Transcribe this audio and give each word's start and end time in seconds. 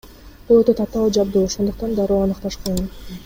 Бул 0.47 0.61
өтө 0.61 0.73
татаал 0.79 1.13
жабдуу, 1.17 1.45
ошондуктан 1.49 1.95
дароо 1.99 2.19
аныкташ 2.29 2.55
кыйын. 2.63 2.85